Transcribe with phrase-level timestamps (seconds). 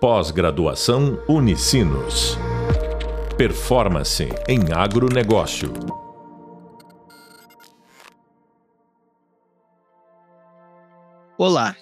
[0.00, 2.38] Pós-graduação Unicinos.
[3.36, 5.72] Performance em agronegócio.
[11.36, 11.74] Olá,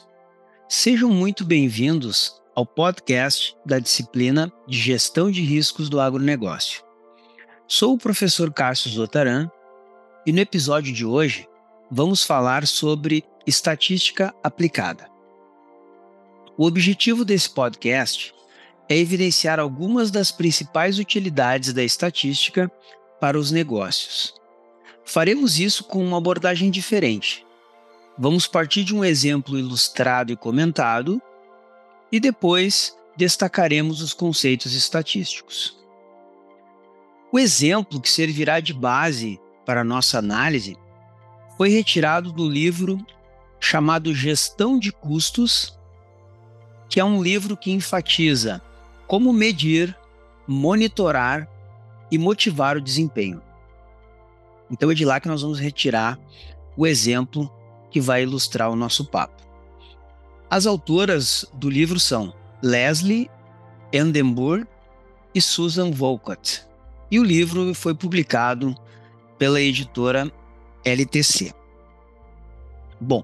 [0.67, 6.83] sejam muito bem-vindos ao podcast da disciplina de Gestão de Riscos do Agronegócio.
[7.69, 9.51] Sou o professor Cássio Zotaran
[10.25, 11.47] e no episódio de hoje
[11.91, 15.16] vamos falar sobre estatística aplicada.
[16.59, 18.35] O objetivo desse podcast
[18.89, 22.73] é evidenciar algumas das principais utilidades da estatística
[23.21, 24.35] para os negócios.
[25.05, 27.45] Faremos isso com uma abordagem diferente.
[28.19, 31.21] Vamos partir de um exemplo ilustrado e comentado
[32.11, 35.77] e depois destacaremos os conceitos estatísticos.
[37.31, 40.75] O exemplo que servirá de base para nossa análise
[41.59, 42.99] foi retirado do livro
[43.61, 45.76] chamado Gestão de Custos
[46.89, 48.63] que é um livro que enfatiza
[49.07, 49.97] como medir,
[50.47, 51.49] monitorar
[52.11, 53.41] e motivar o desempenho.
[54.71, 56.19] Então é de lá que nós vamos retirar
[56.77, 57.51] o exemplo
[57.91, 59.43] que vai ilustrar o nosso papo.
[60.51, 63.31] As autoras do livro são Leslie
[63.93, 64.67] Endenburg
[65.35, 66.65] e Susan Volcott.
[67.11, 68.75] E o livro foi publicado
[69.39, 70.31] pela editora
[70.85, 71.53] LTC.
[73.01, 73.23] Bom,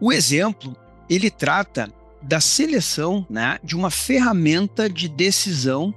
[0.00, 0.76] o exemplo
[1.08, 1.92] ele trata
[2.22, 5.94] da seleção né, de uma ferramenta de decisão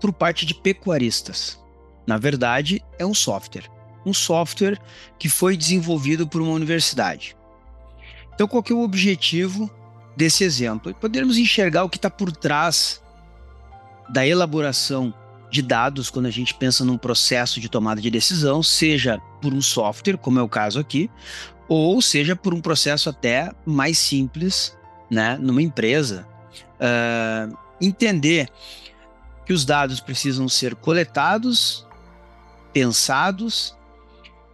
[0.00, 1.58] por parte de pecuaristas.
[2.06, 3.70] Na verdade, é um software.
[4.04, 4.80] Um software
[5.18, 7.36] que foi desenvolvido por uma universidade.
[8.34, 9.70] Então, qual é o objetivo
[10.16, 10.94] desse exemplo?
[10.94, 13.02] Podermos enxergar o que está por trás
[14.08, 15.14] da elaboração
[15.50, 19.60] de dados quando a gente pensa num processo de tomada de decisão, seja por um
[19.60, 21.10] software, como é o caso aqui,
[21.68, 24.76] ou seja por um processo até mais simples
[25.10, 26.26] né, numa empresa,
[26.76, 28.48] uh, entender
[29.44, 31.86] que os dados precisam ser coletados,
[32.72, 33.76] pensados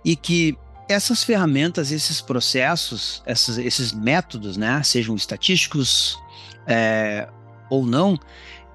[0.05, 0.57] e que
[0.89, 6.19] essas ferramentas, esses processos, esses, esses métodos, né, sejam estatísticos
[6.67, 7.29] é,
[7.69, 8.19] ou não,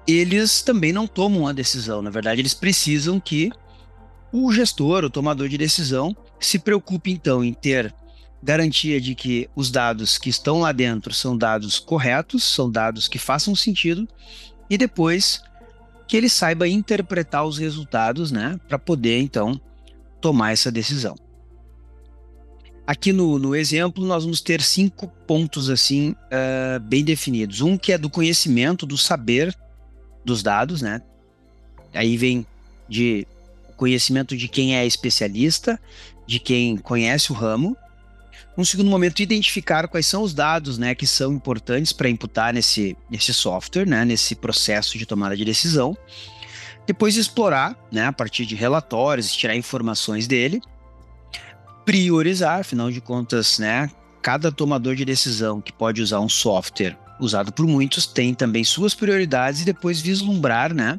[0.06, 2.02] eles também não tomam a decisão.
[2.02, 3.50] Na verdade, eles precisam que
[4.30, 7.94] o gestor, o tomador de decisão, se preocupe então em ter
[8.42, 13.18] garantia de que os dados que estão lá dentro são dados corretos, são dados que
[13.18, 14.08] façam sentido,
[14.68, 15.42] e depois
[16.08, 19.60] que ele saiba interpretar os resultados, né, para poder então
[20.20, 21.16] tomar essa decisão.
[22.84, 27.60] Aqui no, no exemplo, nós vamos ter cinco pontos assim uh, bem definidos.
[27.60, 29.56] Um que é do conhecimento, do saber
[30.24, 31.00] dos dados, né?
[31.94, 32.44] Aí vem
[32.88, 33.26] de
[33.76, 35.80] conhecimento de quem é especialista,
[36.26, 37.76] de quem conhece o ramo,
[38.56, 42.96] um segundo momento, identificar quais são os dados né, que são importantes para imputar nesse,
[43.10, 45.96] nesse software, né, nesse processo de tomada de decisão.
[46.86, 50.60] Depois explorar, né, a partir de relatórios, tirar informações dele.
[51.84, 53.90] Priorizar, afinal de contas, né,
[54.20, 58.94] cada tomador de decisão que pode usar um software usado por muitos tem também suas
[58.94, 60.98] prioridades e depois vislumbrar né,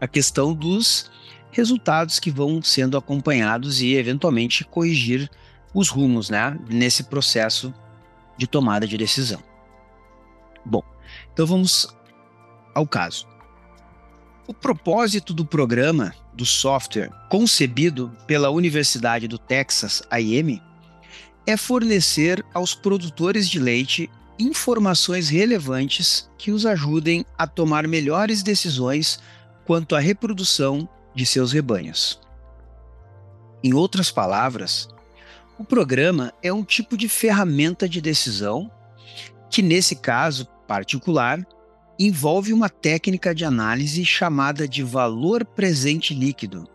[0.00, 1.10] a questão dos
[1.50, 5.30] resultados que vão sendo acompanhados e eventualmente corrigir
[5.74, 7.72] os rumos né, nesse processo
[8.36, 9.42] de tomada de decisão.
[10.64, 10.82] Bom,
[11.32, 11.88] então vamos
[12.74, 13.26] ao caso.
[14.46, 20.60] O propósito do programa do software concebido pela Universidade do Texas A&M
[21.46, 29.20] é fornecer aos produtores de leite informações relevantes que os ajudem a tomar melhores decisões
[29.66, 32.20] quanto à reprodução de seus rebanhos.
[33.62, 34.88] Em outras palavras,
[35.60, 38.70] o programa é um tipo de ferramenta de decisão
[39.50, 41.46] que, nesse caso particular,
[41.98, 46.66] envolve uma técnica de análise chamada de valor presente líquido,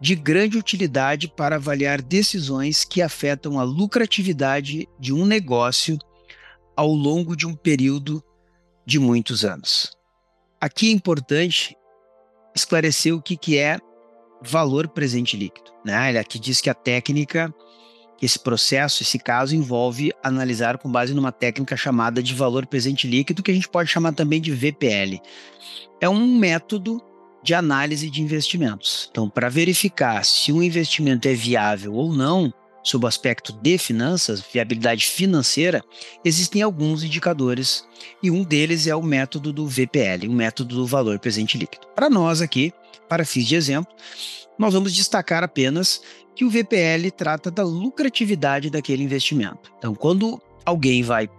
[0.00, 5.98] de grande utilidade para avaliar decisões que afetam a lucratividade de um negócio
[6.74, 8.24] ao longo de um período
[8.86, 9.94] de muitos anos.
[10.58, 11.76] Aqui é importante
[12.56, 13.78] esclarecer o que, que é
[14.42, 15.70] valor presente líquido.
[15.84, 16.08] Né?
[16.08, 17.54] Ele aqui diz que a técnica
[18.20, 23.42] esse processo, esse caso, envolve analisar com base numa técnica chamada de valor presente líquido,
[23.42, 25.20] que a gente pode chamar também de VPL.
[26.00, 27.00] É um método
[27.42, 29.08] de análise de investimentos.
[29.10, 32.52] Então, para verificar se um investimento é viável ou não,
[32.82, 35.82] sob o aspecto de finanças, viabilidade financeira,
[36.24, 37.84] existem alguns indicadores
[38.22, 41.86] e um deles é o método do VPL, o método do valor presente líquido.
[41.94, 42.72] Para nós aqui,
[43.08, 43.92] para fins de exemplo,
[44.60, 46.02] nós vamos destacar apenas
[46.36, 49.72] que o VPL trata da lucratividade daquele investimento.
[49.78, 51.30] Então, quando alguém vai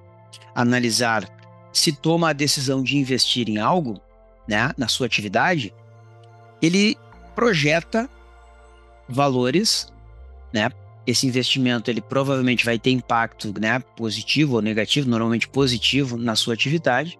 [0.56, 1.30] analisar
[1.72, 4.02] se toma a decisão de investir em algo,
[4.48, 5.72] né, na sua atividade,
[6.64, 6.98] ele
[7.36, 8.10] projeta
[9.08, 9.94] valores,
[10.52, 10.72] né?
[11.06, 16.56] Esse investimento ele provavelmente vai ter impacto, né, positivo ou negativo, normalmente positivo na sua
[16.56, 17.20] atividade.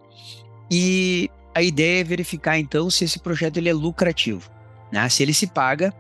[0.70, 4.50] E a ideia é verificar então se esse projeto ele é lucrativo,
[4.92, 5.08] né?
[5.10, 5.94] Se ele se paga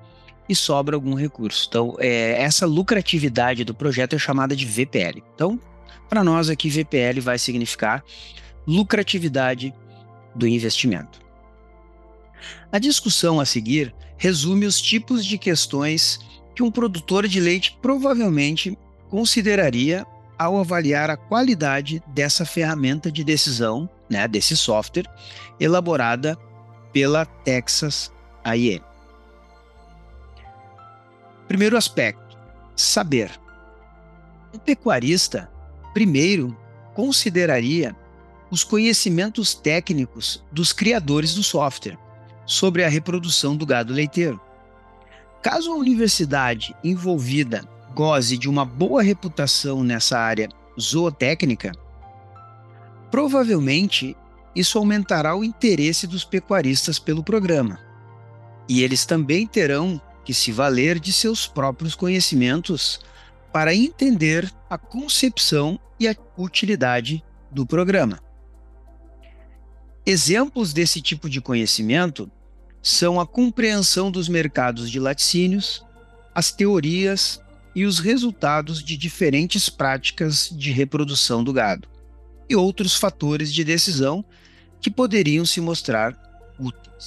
[0.47, 1.65] e sobra algum recurso.
[1.69, 5.23] Então, é, essa lucratividade do projeto é chamada de VPL.
[5.33, 5.59] Então,
[6.09, 8.03] para nós aqui, VPL vai significar
[8.67, 9.73] lucratividade
[10.35, 11.21] do investimento.
[12.71, 16.19] A discussão a seguir resume os tipos de questões
[16.53, 18.77] que um produtor de leite provavelmente
[19.09, 20.05] consideraria
[20.37, 25.05] ao avaliar a qualidade dessa ferramenta de decisão, né, desse software,
[25.59, 26.37] elaborada
[26.91, 28.11] pela Texas
[28.43, 28.81] A&M.
[31.47, 32.37] Primeiro aspecto,
[32.75, 33.31] saber.
[34.53, 35.49] Um pecuarista,
[35.93, 36.57] primeiro,
[36.93, 37.95] consideraria
[38.49, 41.97] os conhecimentos técnicos dos criadores do software
[42.45, 44.39] sobre a reprodução do gado leiteiro.
[45.41, 50.49] Caso a universidade envolvida goze de uma boa reputação nessa área
[50.79, 51.71] zootécnica,
[53.09, 54.15] provavelmente
[54.55, 57.90] isso aumentará o interesse dos pecuaristas pelo programa.
[58.67, 62.99] E eles também terão que se valer de seus próprios conhecimentos
[63.51, 68.19] para entender a concepção e a utilidade do programa.
[70.05, 72.31] Exemplos desse tipo de conhecimento
[72.81, 75.85] são a compreensão dos mercados de laticínios,
[76.33, 77.39] as teorias
[77.75, 81.87] e os resultados de diferentes práticas de reprodução do gado,
[82.49, 84.25] e outros fatores de decisão
[84.81, 86.17] que poderiam se mostrar.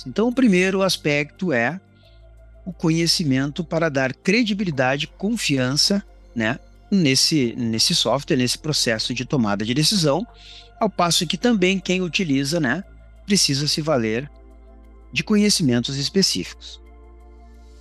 [0.06, 1.80] Então, o primeiro aspecto é
[2.64, 6.02] o conhecimento para dar credibilidade, confiança,
[6.34, 6.58] né,
[6.90, 10.26] nesse, nesse software, nesse processo de tomada de decisão,
[10.80, 12.82] ao passo que também quem utiliza, né,
[13.26, 14.30] precisa se valer
[15.12, 16.80] de conhecimentos específicos.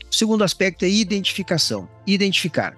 [0.09, 1.89] O segundo aspecto é identificação.
[2.06, 2.77] Identificar.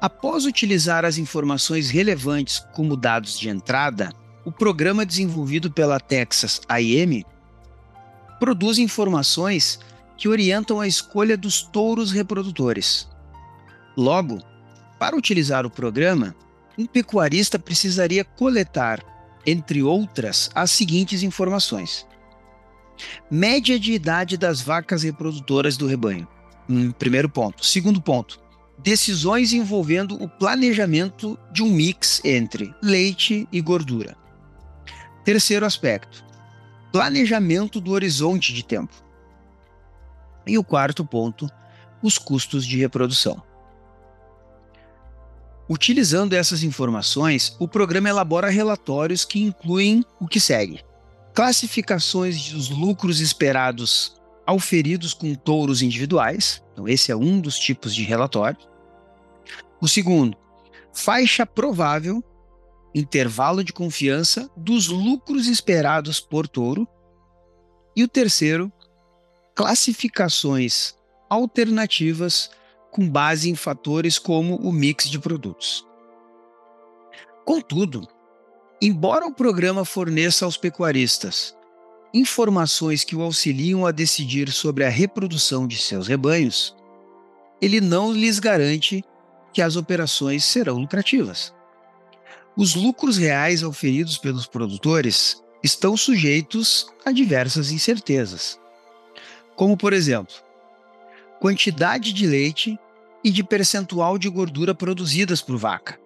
[0.00, 4.12] Após utilizar as informações relevantes como dados de entrada,
[4.44, 7.24] o programa desenvolvido pela Texas A&M
[8.42, 9.78] produz informações
[10.16, 13.08] que orientam a escolha dos touros reprodutores.
[13.96, 14.42] Logo,
[14.98, 16.34] para utilizar o programa,
[16.76, 19.00] um pecuarista precisaria coletar,
[19.46, 22.04] entre outras, as seguintes informações:
[23.30, 26.26] Média de idade das vacas reprodutoras do rebanho.
[26.68, 27.64] Um primeiro ponto.
[27.64, 28.40] Segundo ponto.
[28.76, 34.16] Decisões envolvendo o planejamento de um mix entre leite e gordura.
[35.24, 36.31] Terceiro aspecto.
[36.92, 38.92] Planejamento do horizonte de tempo.
[40.46, 41.48] E o quarto ponto,
[42.02, 43.42] os custos de reprodução.
[45.66, 50.84] Utilizando essas informações, o programa elabora relatórios que incluem o que segue:
[51.32, 56.62] classificações dos lucros esperados auferidos com touros individuais.
[56.72, 58.58] Então, esse é um dos tipos de relatório.
[59.80, 60.36] O segundo,
[60.92, 62.22] faixa provável,
[62.94, 66.86] intervalo de confiança dos lucros esperados por touro.
[67.94, 68.72] E o terceiro,
[69.54, 70.94] classificações
[71.28, 72.50] alternativas
[72.90, 75.86] com base em fatores como o mix de produtos.
[77.44, 78.06] Contudo,
[78.84, 81.56] Embora o programa forneça aos pecuaristas
[82.12, 86.76] informações que o auxiliam a decidir sobre a reprodução de seus rebanhos,
[87.60, 89.04] ele não lhes garante
[89.52, 91.54] que as operações serão lucrativas.
[92.56, 98.60] Os lucros reais auferidos pelos produtores estão sujeitos a diversas incertezas,
[99.56, 100.34] como, por exemplo,
[101.40, 102.78] quantidade de leite
[103.24, 105.98] e de percentual de gordura produzidas por vaca,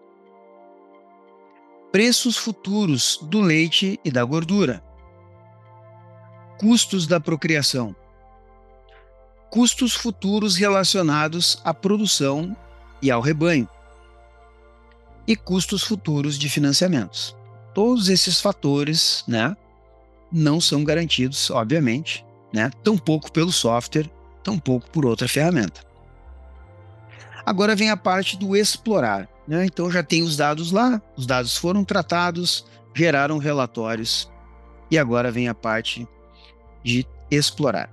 [1.90, 4.84] preços futuros do leite e da gordura,
[6.60, 7.94] custos da procriação,
[9.50, 12.56] custos futuros relacionados à produção
[13.02, 13.68] e ao rebanho,
[15.26, 17.36] e custos futuros de financiamentos.
[17.74, 19.56] Todos esses fatores, né,
[20.30, 24.10] não são garantidos, obviamente, né, tampouco pelo software,
[24.42, 25.80] tampouco por outra ferramenta.
[27.44, 29.28] Agora vem a parte do explorar.
[29.46, 29.64] Né?
[29.64, 32.64] Então já tem os dados lá, os dados foram tratados,
[32.94, 34.30] geraram relatórios
[34.90, 36.06] e agora vem a parte
[36.82, 37.90] de explorar.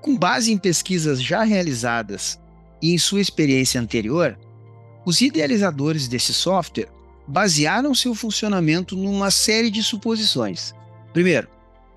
[0.00, 2.40] Com base em pesquisas já realizadas
[2.80, 4.38] e em sua experiência anterior,
[5.04, 6.88] os idealizadores desse software
[7.26, 10.74] basearam seu funcionamento numa série de suposições.
[11.12, 11.48] Primeiro,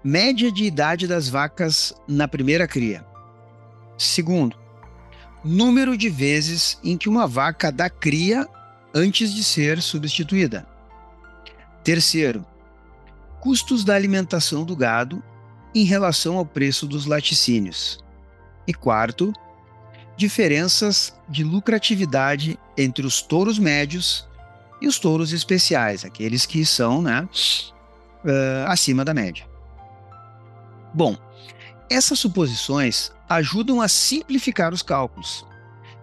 [0.04, 3.06] média de idade das vacas na primeira cria.
[3.98, 4.56] Segundo,
[5.44, 8.48] número de vezes em que uma vaca dá cria
[8.94, 10.68] antes de ser substituída.
[11.84, 12.46] Terceiro,
[13.42, 15.24] custos da alimentação do gado
[15.74, 18.04] em relação ao preço dos laticínios.
[18.68, 19.34] E quarto,
[20.18, 24.28] diferenças de lucratividade entre os touros médios
[24.82, 27.28] e os touros especiais, aqueles que são né,
[28.24, 29.48] uh, acima da média.
[30.94, 31.18] Bom,
[31.90, 35.46] essas suposições ajudam a simplificar os cálculos,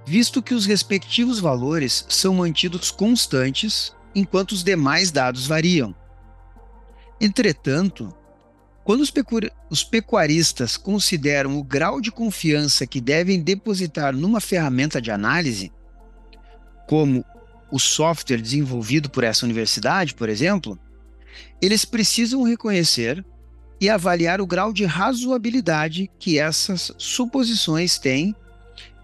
[0.04, 5.95] visto que os respectivos valores são mantidos constantes enquanto os demais dados variam.
[7.21, 8.14] Entretanto,
[8.85, 9.12] quando os,
[9.71, 15.73] os, pecuaristas consideram o grau de confiança que devem depositar numa ferramenta de análise,
[16.89, 17.25] como
[17.71, 20.79] o software desenvolvido por essa universidade, por exemplo,
[21.61, 23.25] eles precisam reconhecer
[23.81, 28.35] e avaliar o grau de razoabilidade que essas suposições têm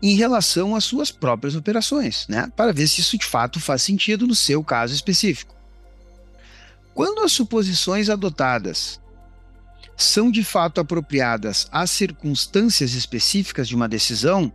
[0.03, 2.51] em relação às suas próprias operações, né?
[2.57, 5.57] para ver se isso de fato faz sentido no seu caso específico.
[6.95, 9.01] Quando as suposições adotadas
[9.99, 14.53] são de fato apropriadas às circunstâncias específicas de uma decisão,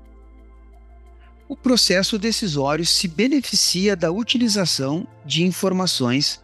[1.50, 6.42] o processo decisório se beneficia da utilização de informações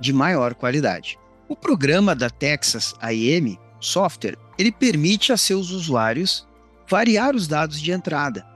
[0.00, 1.18] de maior qualidade.
[1.48, 6.46] O programa da Texas A&M Software, ele permite a seus usuários
[6.88, 8.46] variar os dados de entrada,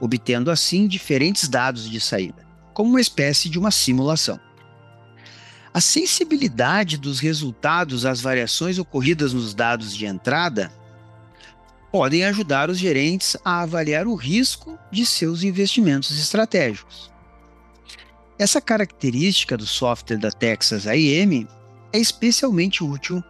[0.00, 2.44] obtendo assim diferentes dados de saída,
[2.74, 4.38] como uma espécie de uma simulação.
[5.76, 10.72] A sensibilidade dos resultados às variações ocorridas nos dados de entrada
[11.92, 17.12] podem ajudar os gerentes a avaliar o risco de seus investimentos estratégicos.
[18.38, 21.46] Essa característica do software da Texas A&M
[21.92, 23.22] é especialmente útil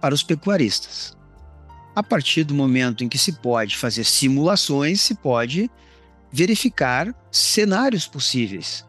[0.00, 1.16] para os pecuaristas.
[1.96, 5.68] A partir do momento em que se pode fazer simulações, se pode
[6.30, 8.86] verificar cenários possíveis.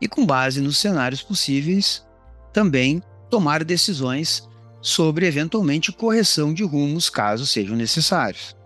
[0.00, 2.04] E com base nos cenários possíveis,
[2.52, 4.48] também tomar decisões
[4.80, 8.56] sobre eventualmente correção de rumos caso sejam necessários.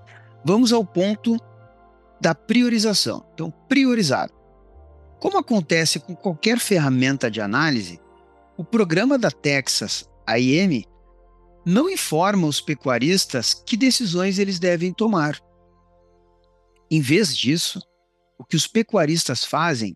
[0.44, 1.36] Vamos ao ponto
[2.20, 3.26] da priorização.
[3.34, 4.30] Então, priorizar.
[5.20, 8.00] Como acontece com qualquer ferramenta de análise,
[8.56, 10.86] o programa da Texas A&M
[11.64, 15.38] não informa os pecuaristas que decisões eles devem tomar.
[16.90, 17.80] Em vez disso,
[18.38, 19.94] o que os pecuaristas fazem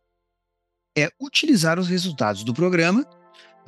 [0.97, 3.07] é utilizar os resultados do programa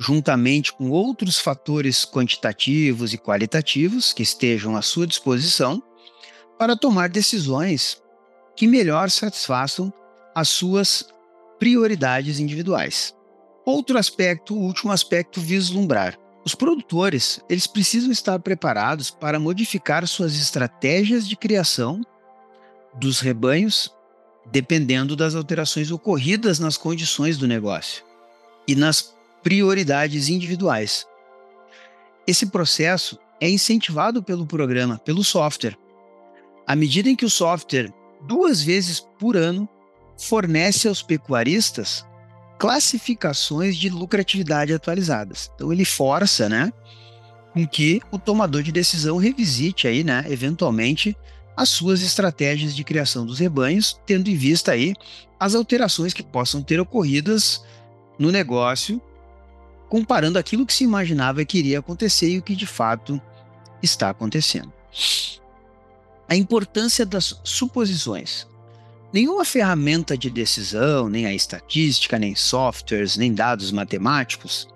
[0.03, 5.81] juntamente com outros fatores quantitativos e qualitativos que estejam à sua disposição,
[6.59, 8.01] para tomar decisões
[8.55, 9.91] que melhor satisfaçam
[10.35, 11.05] as suas
[11.57, 13.15] prioridades individuais.
[13.65, 16.19] Outro aspecto, o último aspecto, vislumbrar.
[16.45, 22.01] Os produtores, eles precisam estar preparados para modificar suas estratégias de criação
[22.93, 23.89] dos rebanhos,
[24.51, 28.03] dependendo das alterações ocorridas nas condições do negócio
[28.67, 31.05] e nas prioridades individuais.
[32.25, 35.77] Esse processo é incentivado pelo programa, pelo software.
[36.65, 37.93] À medida em que o software,
[38.25, 39.67] duas vezes por ano,
[40.17, 42.05] fornece aos pecuaristas
[42.57, 45.51] classificações de lucratividade atualizadas.
[45.53, 46.71] Então ele força, né,
[47.51, 51.17] com que o tomador de decisão revisite aí, né, eventualmente
[51.57, 54.93] as suas estratégias de criação dos rebanhos, tendo em vista aí
[55.37, 57.63] as alterações que possam ter ocorridas
[58.17, 59.01] no negócio
[59.93, 63.21] comparando aquilo que se imaginava que iria acontecer e o que de fato
[63.79, 64.73] está acontecendo.
[66.27, 68.47] A importância das suposições.
[69.13, 74.67] Nenhuma ferramenta de decisão, nem a estatística, nem softwares, nem dados matemáticos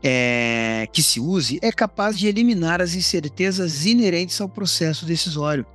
[0.00, 5.66] é, que se use é capaz de eliminar as incertezas inerentes ao processo decisório.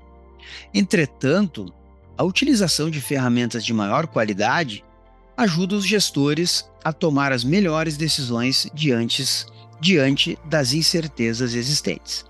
[0.73, 1.73] Entretanto,
[2.17, 4.81] a utilização de ferramentas de maior qualidade
[5.37, 9.23] ajuda os gestores a tomar as melhores decisões diante,
[9.79, 12.25] diante das incertezas existentes.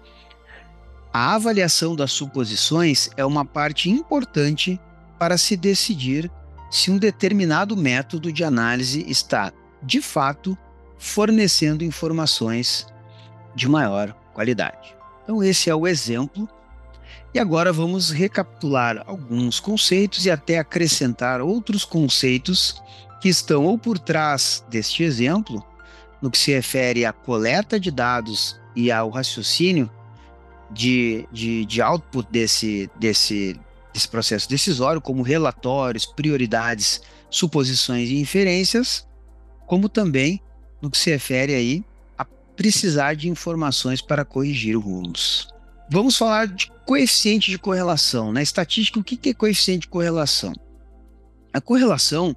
[1.14, 4.80] A avaliação das suposições é uma parte importante
[5.18, 6.30] para se decidir
[6.70, 10.58] se um determinado método de análise está, de fato,
[10.98, 12.86] fornecendo informações
[13.56, 14.96] de maior qualidade.
[15.24, 16.48] Então, esse é o exemplo.
[17.34, 22.82] E agora vamos recapitular alguns conceitos e até acrescentar outros conceitos
[23.22, 25.64] que estão ou por trás deste exemplo,
[26.22, 29.90] no que se refere à coleta de dados e ao raciocínio
[30.72, 33.60] de, de, de output desse, desse,
[33.94, 39.08] desse processo decisório, como relatórios, prioridades, suposições e inferências,
[39.66, 40.42] como também
[40.82, 41.84] no que se refere aí
[42.18, 45.48] a precisar de informações para corrigir rumos.
[45.90, 48.34] Vamos falar de coeficiente de correlação.
[48.34, 50.54] Na estatística, o que é coeficiente de correlação?
[51.54, 52.36] A correlação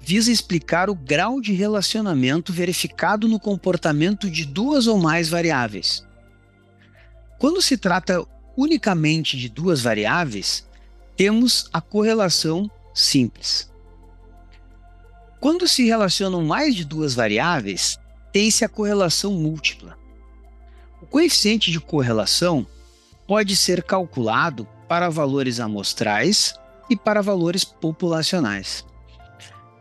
[0.00, 6.04] visa explicar o grau de relacionamento verificado no comportamento de duas ou mais variáveis.
[7.38, 8.26] Quando se trata
[8.56, 10.66] unicamente de duas variáveis,
[11.16, 13.70] temos a correlação simples.
[15.38, 17.96] Quando se relacionam mais de duas variáveis,
[18.32, 19.96] tem-se a correlação múltipla.
[21.00, 22.66] O coeficiente de correlação
[23.28, 26.54] pode ser calculado para valores amostrais
[26.90, 28.84] e para valores populacionais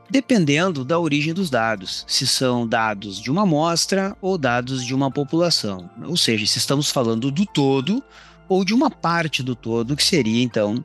[0.10, 5.12] dependendo da origem dos dados, se são dados de uma amostra ou dados de uma
[5.12, 5.89] população.
[6.06, 8.04] Ou seja, se estamos falando do todo
[8.48, 10.84] ou de uma parte do todo, que seria então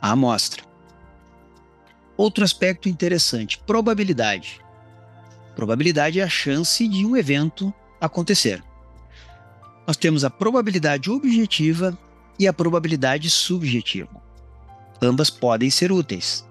[0.00, 0.64] a amostra.
[2.16, 4.60] Outro aspecto interessante: probabilidade.
[5.54, 8.62] Probabilidade é a chance de um evento acontecer.
[9.86, 11.98] Nós temos a probabilidade objetiva
[12.38, 14.22] e a probabilidade subjetiva.
[15.02, 16.46] Ambas podem ser úteis.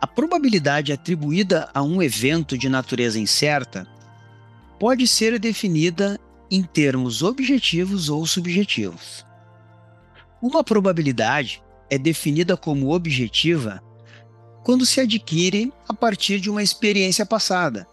[0.00, 3.86] A probabilidade atribuída a um evento de natureza incerta
[4.78, 6.18] pode ser definida
[6.50, 9.24] em termos objetivos ou subjetivos.
[10.42, 13.80] Uma probabilidade é definida como objetiva
[14.64, 17.86] quando se adquire a partir de uma experiência passada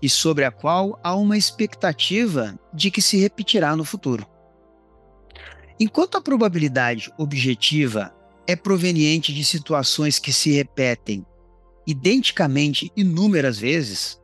[0.00, 4.26] e sobre a qual há uma expectativa de que se repetirá no futuro.
[5.80, 8.14] Enquanto a probabilidade objetiva
[8.46, 11.24] é proveniente de situações que se repetem
[11.86, 14.20] identicamente inúmeras vezes,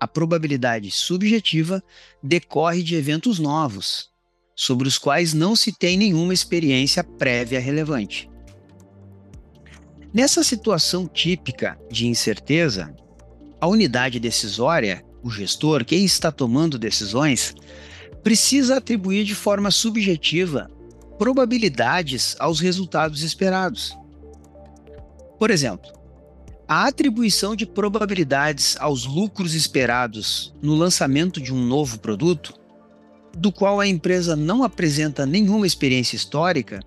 [0.00, 1.82] a probabilidade subjetiva
[2.22, 4.10] decorre de eventos novos,
[4.54, 8.30] sobre os quais não se tem nenhuma experiência prévia relevante.
[10.14, 12.94] Nessa situação típica de incerteza,
[13.60, 17.54] a unidade decisória, o gestor, quem está tomando decisões,
[18.22, 20.70] precisa atribuir de forma subjetiva
[21.18, 23.96] probabilidades aos resultados esperados.
[25.38, 25.90] Por exemplo,
[26.66, 32.54] a atribuição de probabilidades aos lucros esperados no lançamento de um novo produto,
[33.36, 36.80] do qual a empresa não apresenta nenhuma experiência histórica,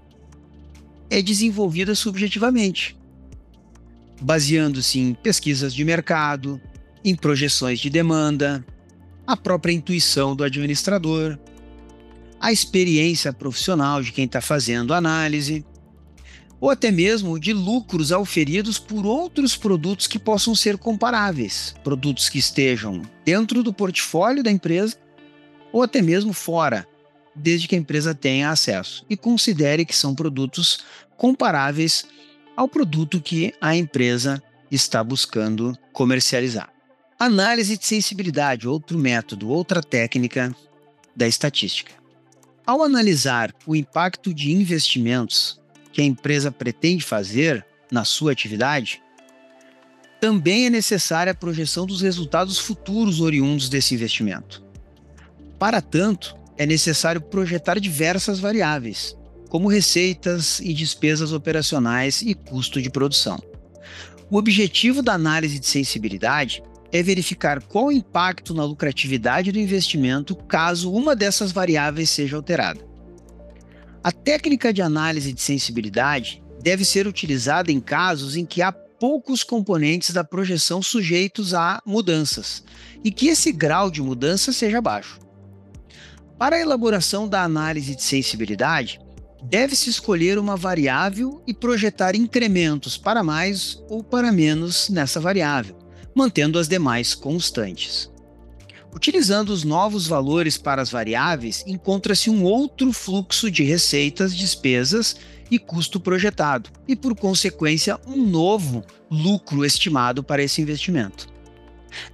[1.09, 2.97] é desenvolvida subjetivamente,
[4.21, 6.61] baseando-se em pesquisas de mercado,
[7.03, 8.63] em projeções de demanda,
[9.25, 11.37] a própria intuição do administrador,
[12.39, 15.65] a experiência profissional de quem está fazendo a análise
[16.59, 22.37] ou até mesmo de lucros auferidos por outros produtos que possam ser comparáveis, produtos que
[22.37, 24.95] estejam dentro do portfólio da empresa
[25.73, 26.87] ou até mesmo fora,
[27.35, 29.03] desde que a empresa tenha acesso.
[29.09, 30.83] E considere que são produtos
[31.17, 32.05] comparáveis
[32.55, 36.69] ao produto que a empresa está buscando comercializar.
[37.19, 40.55] Análise de sensibilidade, outro método, outra técnica
[41.15, 41.93] da estatística.
[42.65, 45.59] Ao analisar o impacto de investimentos
[45.91, 49.01] que a empresa pretende fazer na sua atividade,
[50.19, 54.63] também é necessária a projeção dos resultados futuros oriundos desse investimento.
[55.57, 59.17] Para tanto, é necessário projetar diversas variáveis,
[59.51, 63.37] como receitas e despesas operacionais e custo de produção.
[64.29, 70.37] O objetivo da análise de sensibilidade é verificar qual o impacto na lucratividade do investimento
[70.37, 72.79] caso uma dessas variáveis seja alterada.
[74.01, 79.43] A técnica de análise de sensibilidade deve ser utilizada em casos em que há poucos
[79.43, 82.63] componentes da projeção sujeitos a mudanças
[83.03, 85.19] e que esse grau de mudança seja baixo.
[86.39, 88.97] Para a elaboração da análise de sensibilidade,
[89.41, 95.75] deve-se escolher uma variável e projetar incrementos para mais ou para menos nessa variável,
[96.15, 98.09] mantendo as demais constantes.
[98.93, 105.15] Utilizando os novos valores para as variáveis, encontra-se um outro fluxo de receitas, despesas
[105.49, 111.27] e custo projetado, e por consequência, um novo lucro estimado para esse investimento.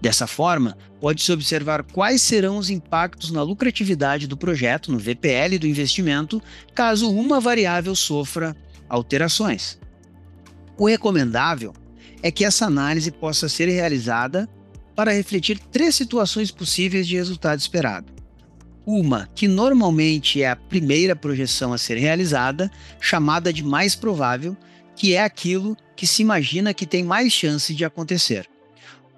[0.02, 5.68] Dessa forma, pode-se observar quais serão os impactos na lucratividade do projeto, no VPL do
[5.68, 6.42] investimento,
[6.74, 8.56] caso uma variável sofra
[8.90, 9.80] alterações.
[10.78, 11.74] O recomendável
[12.22, 14.50] é que essa análise possa ser realizada
[14.96, 18.12] para refletir três situações possíveis de resultado esperado.
[18.86, 24.56] Uma, que normalmente é a primeira projeção a ser realizada, chamada de mais provável,
[24.96, 28.48] que é aquilo que se imagina que tem mais chance de acontecer.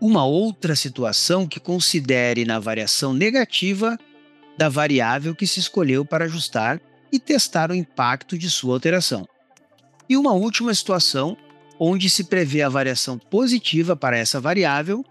[0.02, 3.98] Uma outra situação que considere na variação negativa
[4.58, 6.82] da variável que se escolheu para ajustar
[7.12, 9.28] e testar o impacto de sua alteração.
[10.08, 11.38] E uma última situação
[11.80, 15.04] onde se prevê a variação positiva para essa variável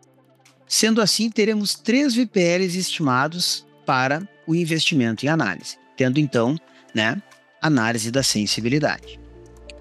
[0.69, 6.59] Sendo assim, teremos três VPLs estimados para o investimento em análise, tendo então,
[6.95, 7.21] né,
[7.63, 9.19] análise da sensibilidade.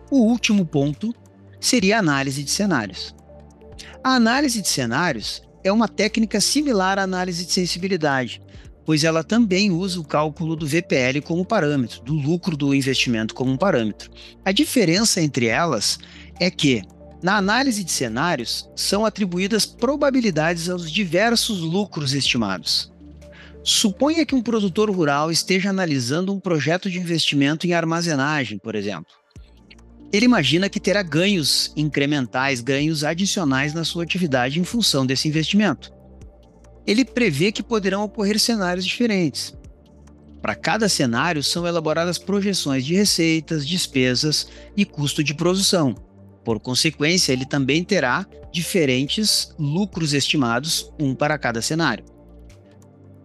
[0.09, 1.13] O último ponto
[1.59, 3.13] seria a análise de cenários.
[4.03, 8.41] A análise de cenários é uma técnica similar à análise de sensibilidade,
[8.85, 13.51] pois ela também usa o cálculo do VPL como parâmetro, do lucro do investimento como
[13.51, 14.09] um parâmetro.
[14.45, 15.99] A diferença entre elas
[16.39, 16.81] é que,
[17.21, 22.91] na análise de cenários, são atribuídas probabilidades aos diversos lucros estimados.
[23.63, 29.16] Suponha que um produtor rural esteja analisando um projeto de investimento em armazenagem, por exemplo.
[30.11, 35.91] Ele imagina que terá ganhos incrementais, ganhos adicionais na sua atividade em função desse investimento.
[36.85, 39.53] Ele prevê que poderão ocorrer cenários diferentes.
[40.41, 45.93] Para cada cenário, são elaboradas projeções de receitas, despesas e custo de produção.
[46.45, 52.05] Por consequência, ele também terá diferentes lucros estimados, um para cada cenário.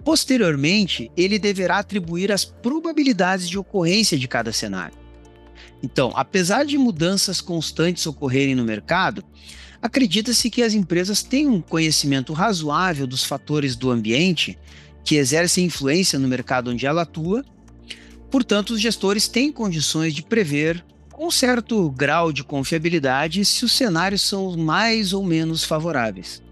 [0.05, 5.01] Posteriormente, ele deverá atribuir as probabilidades de ocorrência de cada cenário.
[5.83, 9.25] Então, apesar de mudanças constantes ocorrerem no mercado,
[9.81, 14.59] acredita-se que as empresas têm um conhecimento razoável dos fatores do ambiente
[15.05, 17.44] que exercem influência no mercado onde ela atua.
[18.31, 24.22] Portanto, os gestores têm condições de prever, com certo grau de confiabilidade, se os cenários
[24.22, 26.42] são mais ou menos favoráveis.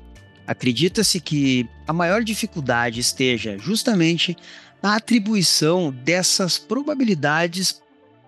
[0.46, 4.36] Acredita-se que a maior dificuldade esteja justamente
[4.82, 7.80] na atribuição dessas probabilidades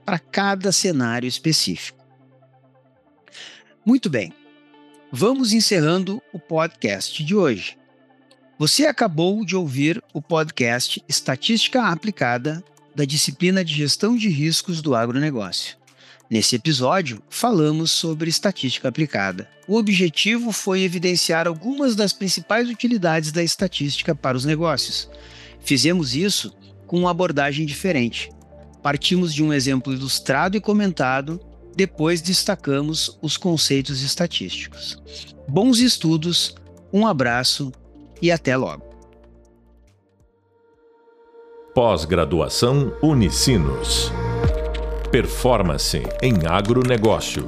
[0.04, 1.98] para cada cenário específico.
[3.84, 4.32] Muito bem,
[5.10, 7.76] vamos encerrando o podcast de hoje.
[8.58, 12.62] Você acabou de ouvir o podcast Estatística Aplicada
[12.94, 15.76] da disciplina de Gestão de Riscos do Agronegócio.
[16.30, 19.50] Nesse episódio, falamos sobre estatística aplicada.
[19.68, 25.10] O objetivo foi evidenciar algumas das principais utilidades da estatística para os negócios.
[25.60, 28.30] Fizemos isso com uma abordagem diferente,
[28.82, 31.40] Partimos de um exemplo ilustrado e comentado,
[31.74, 34.98] depois destacamos os conceitos estatísticos.
[35.48, 36.54] Bons estudos,
[36.92, 37.72] um abraço
[38.20, 38.92] e até logo.
[41.74, 44.12] Pós-graduação Unicinos.
[45.10, 47.46] Performance em agronegócio.